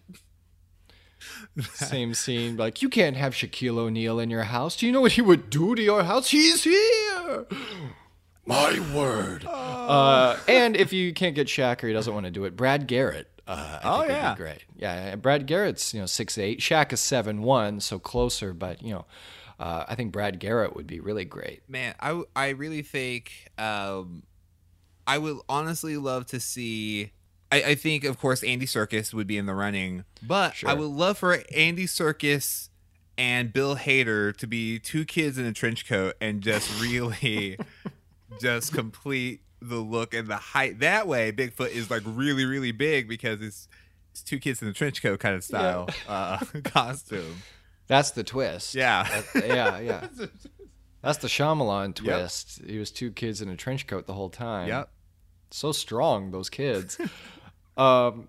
[1.73, 2.55] Same scene.
[2.55, 4.77] Like, you can't have Shaquille O'Neal in your house.
[4.77, 6.29] Do you know what he would do to your house?
[6.29, 7.45] He's here.
[8.45, 9.45] My word.
[9.45, 12.87] Uh, and if you can't get Shaq or he doesn't want to do it, Brad
[12.87, 13.27] Garrett.
[13.47, 14.33] Uh, I Oh, think would yeah.
[14.33, 14.63] be great.
[14.77, 16.59] Yeah, Brad Garrett's you know six eight.
[16.59, 18.53] Shaq is seven one, so closer.
[18.53, 19.05] But you know,
[19.59, 21.61] uh, I think Brad Garrett would be really great.
[21.67, 24.21] man I, I really think um
[25.09, 27.11] i would honestly love to see
[27.51, 30.91] I, I think of course andy Serkis would be in the running but i would
[30.91, 32.69] love for andy Serkis
[33.17, 37.57] and bill hader to be two kids in a trench coat and just really
[38.39, 43.09] just complete the look and the height that way bigfoot is like really really big
[43.09, 43.67] because it's
[44.11, 47.41] it's two kids in a trench coat kind of style uh costume
[47.87, 48.75] That's the twist.
[48.75, 50.07] yeah yeah, yeah.
[51.01, 52.61] That's the Shyamalan twist.
[52.67, 54.67] He was two kids in a trench coat the whole time.
[54.67, 54.89] yep
[55.51, 56.97] so strong those kids
[57.77, 58.27] um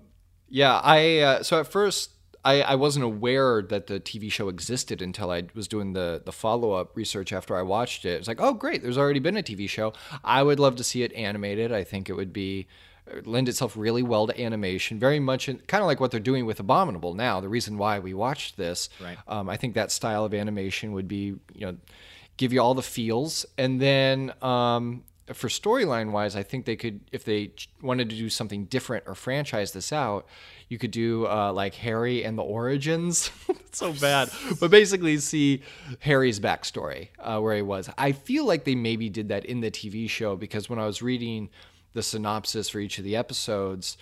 [0.49, 2.11] yeah i uh, so at first
[2.43, 6.33] I, I wasn't aware that the TV show existed until I was doing the the
[6.33, 8.13] follow up research after I watched it.
[8.13, 9.93] It's like, oh great, there's already been a TV show.
[10.25, 11.71] I would love to see it animated.
[11.71, 12.67] I think it would be
[13.13, 14.99] uh, lend itself really well to animation.
[14.99, 17.41] Very much in, kind of like what they're doing with Abominable now.
[17.41, 19.19] The reason why we watched this, Right.
[19.29, 21.77] um, I think that style of animation would be you know
[22.39, 27.01] give you all the feels, and then um, for storyline wise, I think they could,
[27.13, 30.27] if they wanted to do something different or franchise this out,
[30.69, 33.31] you could do uh, like Harry and the origins.
[33.73, 35.63] So bad, but basically see
[36.01, 37.89] Harry's backstory, uh, where he was.
[37.97, 41.03] I feel like they maybe did that in the TV show because when I was
[41.03, 41.51] reading
[41.93, 43.97] the synopsis for each of the episodes,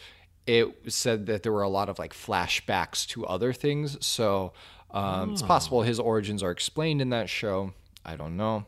[0.47, 3.99] it said that there were a lot of like flashbacks to other things.
[4.05, 4.55] So
[4.91, 7.75] um, it's possible his origins are explained in that show.
[8.07, 8.65] I don't know.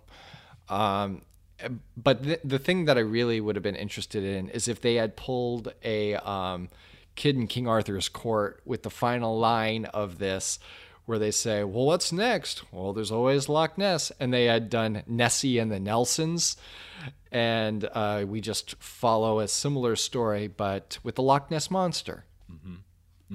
[0.68, 1.22] Um,
[1.96, 4.94] but the, the thing that I really would have been interested in is if they
[4.94, 6.68] had pulled a um,
[7.16, 10.58] Kid in King Arthur's court with the final line of this
[11.06, 12.62] where they say, Well, what's next?
[12.72, 14.12] Well, there's always Loch Ness.
[14.20, 16.56] And they had done Nessie and the Nelsons.
[17.32, 22.24] And uh, we just follow a similar story, but with the Loch Ness Monster.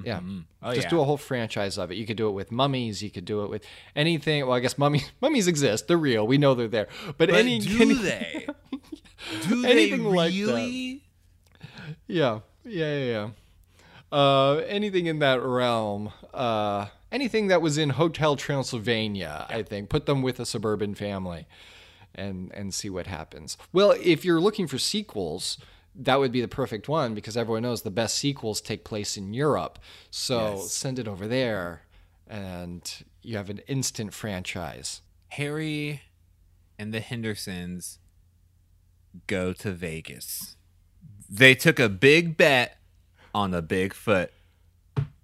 [0.03, 0.19] Yeah.
[0.61, 0.89] Oh, just yeah.
[0.89, 1.95] do a whole franchise of it.
[1.95, 3.01] You could do it with mummies.
[3.01, 3.63] You could do it with
[3.95, 4.45] anything.
[4.45, 5.87] Well, I guess mummies mummies exist.
[5.87, 6.27] They're real.
[6.27, 6.87] We know they're there.
[7.05, 8.47] But, But any, do any- they?
[9.47, 10.39] Do they Anything like that.
[10.39, 11.01] really?
[12.07, 13.05] Yeah, yeah, yeah.
[13.05, 13.29] yeah.
[14.11, 16.11] Uh, anything in that realm.
[16.33, 19.89] Uh, anything that was in Hotel Transylvania, I think.
[19.89, 21.47] Put them with a suburban family,
[22.13, 23.57] and and see what happens.
[23.73, 25.57] Well, if you're looking for sequels,
[25.97, 29.33] that would be the perfect one because everyone knows the best sequels take place in
[29.33, 29.79] Europe.
[30.11, 30.71] So Yes.
[30.71, 31.83] send it over there,
[32.27, 32.81] and
[33.21, 35.01] you have an instant franchise.
[35.29, 36.01] Harry
[36.77, 37.99] and the Hendersons
[39.27, 40.55] go to Vegas.
[41.29, 42.77] They took a big bet
[43.33, 44.31] on a big foot.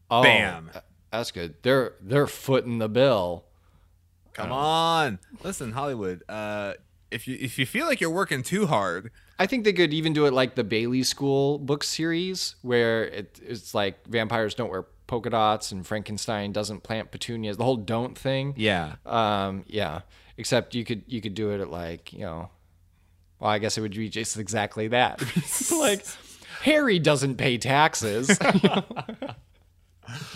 [0.10, 0.72] Oh, Bam.
[1.12, 1.56] That's good.
[1.62, 3.46] They're they're footing the bill.
[4.34, 5.20] Come on.
[5.44, 6.74] Listen, Hollywood, uh
[7.12, 10.14] if you if you feel like you're working too hard, I think they could even
[10.14, 14.86] do it like the Bailey School book series, where it, it's like vampires don't wear
[15.08, 17.58] polka dots and Frankenstein doesn't plant petunias.
[17.58, 18.54] The whole don't thing.
[18.56, 18.96] yeah.
[19.06, 20.02] Um, yeah.
[20.38, 22.50] Except you could you could do it at like you know,
[23.40, 25.22] well, I guess it would be just exactly that.
[25.72, 26.06] like
[26.62, 28.38] Harry doesn't pay taxes.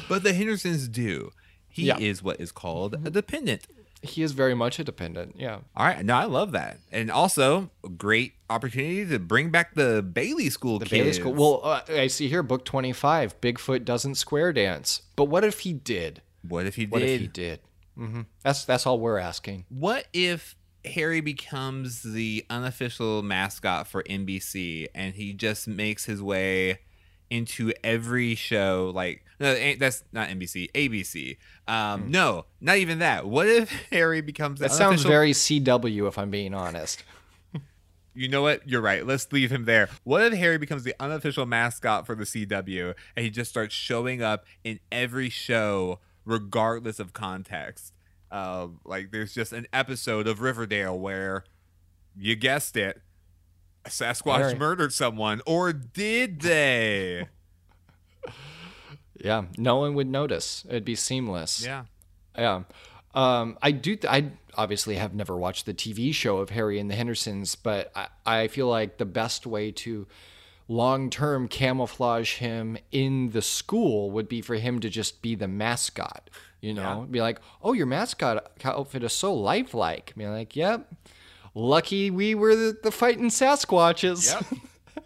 [0.08, 1.32] But the Hendersons do.
[1.68, 1.98] He Yeah.
[2.00, 3.68] is what is called a dependent.
[4.02, 5.36] He is very much a dependent.
[5.38, 5.60] Yeah.
[5.76, 10.50] All right, no, I love that, and also great opportunity to bring back the Bailey
[10.50, 10.92] School The kids.
[11.00, 11.34] Bailey School.
[11.34, 13.40] Well, uh, I see here, book twenty five.
[13.42, 15.02] Bigfoot doesn't square dance.
[15.16, 16.22] But what if he did?
[16.48, 16.92] what if he did?
[16.92, 17.60] What if he did?
[17.96, 19.66] hmm That's that's all we're asking.
[19.70, 20.56] What if
[20.86, 26.80] Harry becomes the unofficial mascot for NBC and he just makes his way
[27.30, 28.92] into every show?
[28.94, 31.38] Like, no, that's not NBC, ABC.
[31.68, 33.26] Um, No, not even that.
[33.26, 34.60] What if Harry becomes.
[34.60, 37.04] That sounds very CW, if I'm being honest.
[38.18, 38.68] You know what?
[38.68, 39.06] You're right.
[39.06, 39.90] Let's leave him there.
[40.06, 44.24] What if Harry becomes the unofficial mascot for the CW and he just starts showing
[44.24, 47.92] up in every show, regardless of context?
[48.32, 51.44] Um, like there's just an episode of Riverdale where
[52.18, 53.02] you guessed it,
[53.88, 57.28] Sasquatch murdered someone, or did they?
[59.20, 60.66] Yeah, no one would notice.
[60.70, 61.64] It'd be seamless.
[61.64, 61.86] yeah.
[62.38, 62.64] Yeah.
[63.14, 63.96] Um, I do.
[63.96, 67.92] Th- I obviously have never watched the TV show of Harry and the Hendersons, but
[67.96, 70.06] I, I feel like the best way to
[70.68, 75.48] long term camouflage him in the school would be for him to just be the
[75.48, 76.30] mascot.
[76.60, 80.14] You know, be like, oh, your mascot outfit is so lifelike.
[80.18, 80.92] Be like, yep.
[81.56, 84.28] Lucky we were the, the fighting Sasquatches.
[84.34, 85.06] Yep.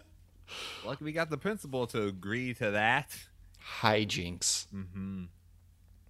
[0.84, 3.16] Lucky we got the principal to agree to that.
[3.80, 4.66] Hijinks.
[4.74, 5.24] Mm-hmm.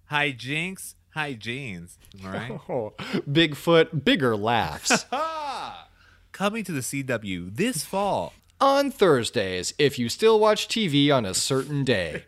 [0.05, 1.97] Hi Jinx, hi Jeans.
[2.25, 2.51] All right.
[2.69, 2.93] Oh,
[3.29, 5.05] Bigfoot, bigger laughs.
[6.31, 8.33] Coming to the CW this fall.
[8.59, 12.23] on Thursdays, if you still watch TV on a certain day.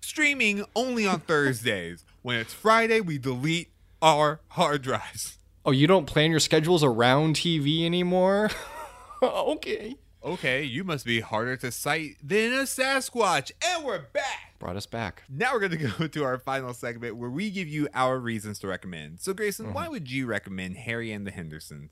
[0.00, 2.04] Streaming only on Thursdays.
[2.22, 3.70] When it's Friday, we delete
[4.02, 5.38] our hard drives.
[5.62, 8.50] Oh, you don't plan your schedules around TV anymore?
[9.22, 9.96] okay.
[10.24, 13.52] Okay, you must be harder to cite than a Sasquatch.
[13.62, 14.58] And we're back.
[14.58, 15.22] Brought us back.
[15.28, 18.58] Now we're going to go to our final segment where we give you our reasons
[18.60, 19.20] to recommend.
[19.20, 19.74] So, Grayson, mm-hmm.
[19.74, 21.90] why would you recommend Harry and the Hendersons?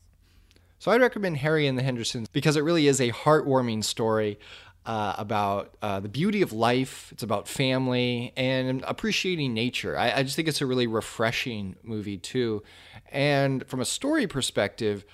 [0.79, 4.39] So I'd recommend Harry and the Hendersons because it really is a heartwarming story
[4.87, 7.11] uh, about uh, the beauty of life.
[7.13, 9.99] It's about family and appreciating nature.
[9.99, 12.63] I, I just think it's a really refreshing movie too.
[13.11, 15.05] And from a story perspective,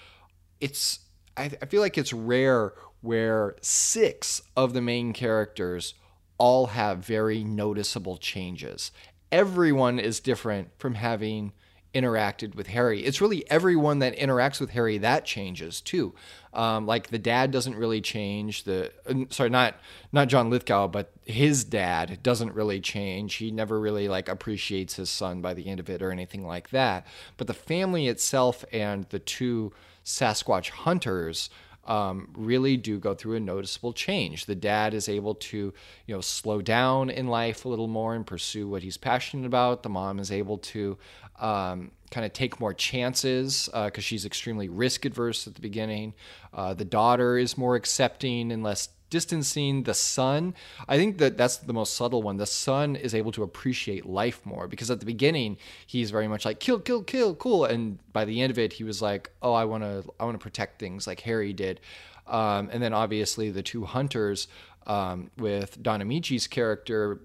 [0.61, 1.01] it's
[1.37, 5.95] I, I feel like it's rare where six of the main characters
[6.39, 8.91] all have very noticeable changes.
[9.31, 11.53] Everyone is different from having
[11.95, 13.05] interacted with Harry.
[13.05, 16.15] It's really everyone that interacts with Harry that changes too.
[16.53, 18.65] Um, like the dad doesn't really change.
[18.65, 19.77] The uh, sorry, not
[20.13, 23.35] not John Lithgow, but his dad doesn't really change.
[23.35, 26.71] He never really like appreciates his son by the end of it or anything like
[26.71, 27.07] that.
[27.37, 29.73] But the family itself and the two
[30.05, 31.51] Sasquatch hunters
[31.87, 34.47] um, really do go through a noticeable change.
[34.47, 35.73] The dad is able to,
[36.07, 39.83] you know, slow down in life a little more and pursue what he's passionate about.
[39.83, 40.97] The mom is able to
[41.41, 46.15] um, kind of take more chances because she's extremely risk adverse at the beginning.
[46.53, 50.55] Uh, the daughter is more accepting and less distancing the son.
[50.89, 52.37] I think that that's the most subtle one.
[52.37, 55.57] The son is able to appreciate life more because at the beginning
[55.87, 57.65] he's very much like kill kill kill cool.
[57.65, 60.35] And by the end of it he was like oh i want to i want
[60.35, 61.81] to protect things like harry did.
[62.27, 64.49] Um, and then obviously the two hunters
[64.87, 67.21] um, with Don Ameche's character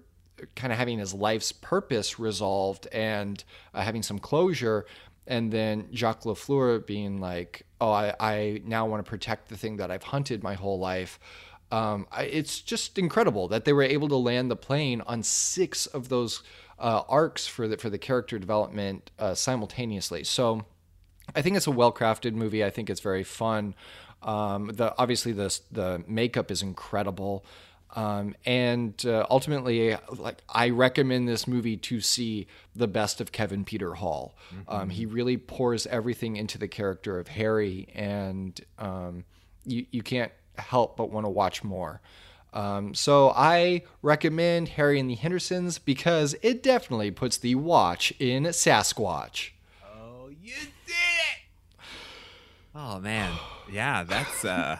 [0.54, 3.42] kind of having his life's purpose resolved and
[3.74, 4.86] uh, having some closure.
[5.26, 9.76] And then Jacques Lafleur being like, oh, I, I now want to protect the thing
[9.76, 11.18] that I've hunted my whole life.
[11.70, 15.86] Um, I, it's just incredible that they were able to land the plane on six
[15.86, 16.42] of those
[16.80, 20.24] uh, arcs for the for the character development uh, simultaneously.
[20.24, 20.64] So
[21.34, 22.64] I think it's a well crafted movie.
[22.64, 23.74] I think it's very fun.
[24.22, 27.44] Um, the obviously the the makeup is incredible.
[27.96, 33.64] Um, and uh, ultimately, like I recommend this movie to see the best of Kevin
[33.64, 34.36] Peter Hall.
[34.54, 34.72] Mm-hmm.
[34.72, 39.24] Um, he really pours everything into the character of Harry, and um,
[39.64, 42.00] you you can't help but want to watch more.
[42.52, 48.44] Um, so I recommend Harry and the Hendersons because it definitely puts the watch in
[48.44, 49.50] Sasquatch.
[49.84, 50.54] Oh, you
[50.86, 51.84] did it!
[52.74, 53.32] Oh man,
[53.70, 54.78] yeah, that's uh,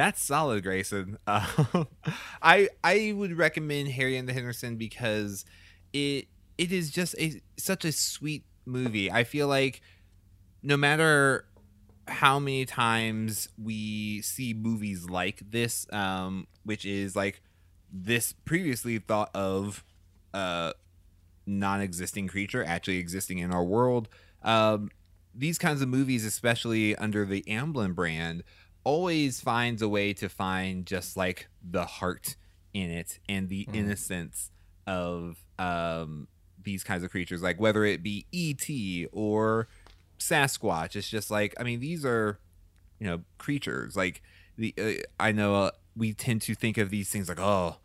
[0.00, 1.18] that's solid, Grayson.
[1.26, 1.84] Uh,
[2.42, 5.44] I I would recommend Harry and the Henderson because
[5.92, 6.26] it
[6.56, 9.10] it is just a such a sweet movie.
[9.10, 9.82] I feel like
[10.62, 11.44] no matter
[12.08, 17.42] how many times we see movies like this, um, which is like
[17.92, 19.84] this previously thought of
[20.32, 20.72] uh,
[21.46, 24.08] non-existing creature actually existing in our world.
[24.42, 24.90] Um,
[25.34, 28.42] these kinds of movies, especially under the Amblin brand,
[28.84, 32.36] always finds a way to find just like the heart
[32.72, 33.76] in it and the mm.
[33.76, 34.50] innocence
[34.86, 36.28] of um,
[36.62, 39.68] these kinds of creatures, like whether it be ET or
[40.18, 40.96] Sasquatch.
[40.96, 42.38] It's just like I mean these are
[42.98, 44.22] you know creatures like
[44.56, 47.76] the uh, I know uh, we tend to think of these things like oh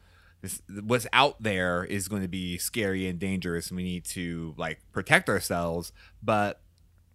[0.41, 4.54] this what's out there is going to be scary and dangerous and we need to
[4.58, 5.91] like protect ourselves
[6.22, 6.62] but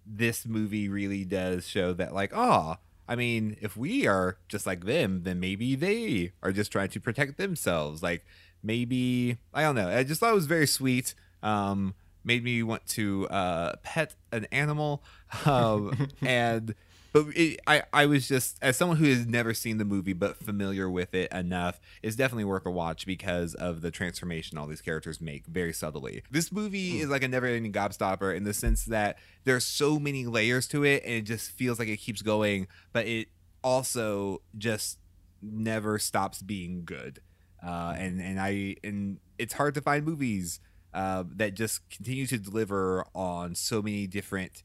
[0.07, 2.76] this movie really does show that like oh
[3.11, 7.01] I mean if we are just like them then maybe they are just trying to
[7.01, 8.03] protect themselves.
[8.03, 8.25] Like
[8.63, 9.89] maybe I don't know.
[9.89, 11.15] I just thought it was very sweet.
[11.43, 11.95] Um
[12.25, 15.03] made me want to uh, pet an animal.
[15.47, 16.75] Um, and
[17.13, 20.37] but it, I I was just as someone who has never seen the movie but
[20.37, 24.81] familiar with it enough, it's definitely worth a watch because of the transformation all these
[24.81, 26.23] characters make very subtly.
[26.31, 27.03] This movie mm.
[27.03, 31.03] is like a never-ending gobstopper in the sense that there's so many layers to it,
[31.05, 33.29] and it just feels like it keeps going, but it
[33.63, 34.99] also just
[35.43, 37.21] never stops being good.
[37.65, 40.61] Uh, and and I and it's hard to find movies
[40.95, 44.63] uh, that just continue to deliver on so many different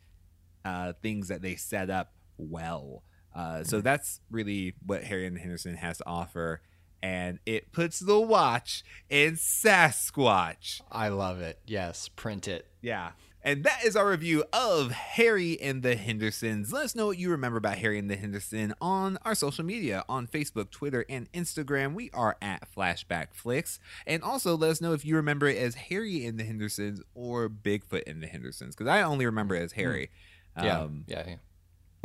[0.63, 3.03] uh, things that they set up well.
[3.35, 6.61] Uh, so that's really what Harry and Henderson has to offer.
[7.03, 10.81] And it puts the watch in Sasquatch.
[10.91, 11.59] I love it.
[11.67, 12.67] Yes, print it.
[12.81, 13.11] Yeah.
[13.45, 16.73] And that is our review of Harry and the Hendersons.
[16.73, 20.03] Let us know what you remember about Harry and the Henderson on our social media
[20.09, 21.93] on Facebook, Twitter, and Instagram.
[21.93, 23.77] We are at Flashback Flicks.
[24.07, 27.47] And also let us know if you remember it as Harry and the Hendersons or
[27.47, 29.81] Bigfoot and the Hendersons, because I only remember it as hmm.
[29.81, 30.09] Harry.
[30.57, 31.35] Yeah, um, yeah, yeah.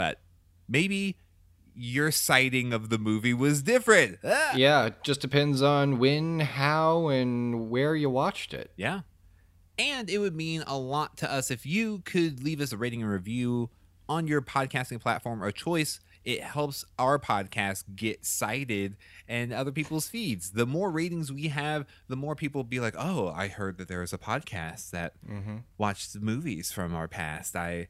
[0.01, 0.19] But
[0.67, 1.19] maybe
[1.75, 4.19] your sighting of the movie was different.
[4.25, 4.55] Ah!
[4.57, 8.71] Yeah, it just depends on when, how, and where you watched it.
[8.77, 9.01] Yeah.
[9.79, 13.03] And it would mean a lot to us if you could leave us a rating
[13.03, 13.69] and review
[14.09, 16.01] on your podcasting platform of choice.
[16.25, 18.97] It helps our podcast get cited
[19.29, 20.53] and other people's feeds.
[20.53, 24.01] The more ratings we have, the more people be like, "Oh, I heard that there
[24.01, 25.59] was a podcast that mm-hmm.
[25.77, 27.55] watched movies from our past.
[27.55, 27.89] I,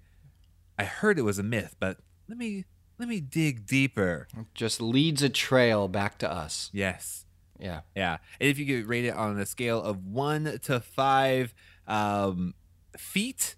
[0.80, 2.64] I heard it was a myth, but let me
[2.98, 6.70] let me dig deeper." It just leads a trail back to us.
[6.72, 7.26] Yes.
[7.58, 7.80] Yeah.
[7.94, 8.16] Yeah.
[8.40, 11.54] And if you could rate it on a scale of one to five,
[11.86, 12.54] um,
[12.96, 13.56] feet.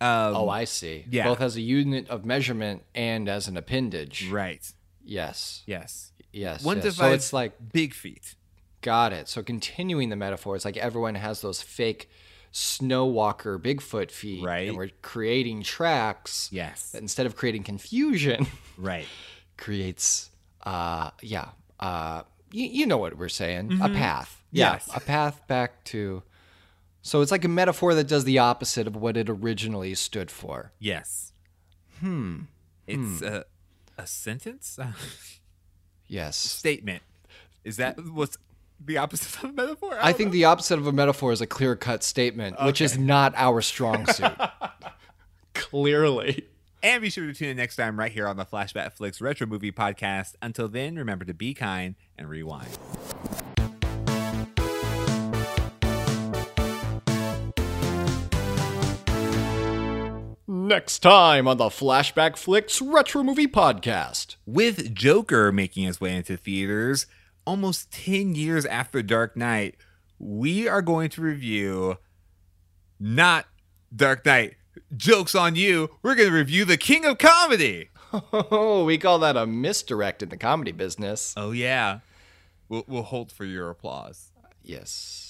[0.00, 1.04] Um, oh, I see.
[1.10, 1.24] Yeah.
[1.24, 4.30] Both as a unit of measurement and as an appendage.
[4.30, 4.66] Right.
[5.04, 5.62] Yes.
[5.66, 6.12] Yes.
[6.32, 6.64] Yes.
[6.64, 6.84] One yes.
[6.84, 7.10] to five.
[7.10, 8.36] So it's like big feet.
[8.80, 9.28] Got it.
[9.28, 12.08] So continuing the metaphor, it's like everyone has those fake
[12.52, 14.44] snow walker Bigfoot feet.
[14.44, 14.68] Right.
[14.68, 16.48] And we're creating tracks.
[16.52, 16.90] Yes.
[16.90, 18.46] That instead of creating confusion.
[18.78, 19.06] Right.
[19.56, 20.28] creates,
[20.66, 21.48] uh, yeah,
[21.80, 23.70] uh, you, you know what we're saying.
[23.70, 23.82] Mm-hmm.
[23.82, 24.42] A path.
[24.52, 24.72] Yeah.
[24.72, 24.90] Yes.
[24.94, 26.22] A path back to
[27.06, 30.72] so it's like a metaphor that does the opposite of what it originally stood for.
[30.80, 31.32] Yes.
[32.00, 32.40] Hmm.
[32.88, 33.24] It's hmm.
[33.24, 33.44] a
[33.96, 34.76] a sentence.
[36.08, 36.36] yes.
[36.36, 37.04] Statement.
[37.62, 38.38] Is that what's
[38.84, 39.94] the opposite of a metaphor?
[39.94, 40.32] I, I think know.
[40.32, 42.66] the opposite of a metaphor is a clear cut statement, okay.
[42.66, 44.32] which is not our strong suit.
[45.54, 46.46] Clearly.
[46.82, 49.46] And be sure to tune in next time right here on the Flashback Flicks Retro
[49.46, 50.34] Movie Podcast.
[50.42, 52.68] Until then, remember to be kind and rewind.
[60.48, 64.34] Next time on the Flashback Flicks Retro Movie Podcast.
[64.46, 67.06] With Joker making his way into theaters,
[67.46, 69.76] almost 10 years after Dark Knight,
[70.18, 71.98] we are going to review
[72.98, 73.46] not
[73.94, 74.56] Dark Knight.
[74.96, 75.90] Joke's on you.
[76.02, 77.90] We're going to review The King of Comedy.
[78.12, 81.34] Oh, we call that a misdirect in the comedy business.
[81.36, 82.00] Oh, yeah.
[82.68, 84.32] We'll, we'll hold for your applause.
[84.62, 85.25] Yes.